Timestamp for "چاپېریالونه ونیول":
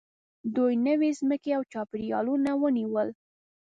1.71-3.07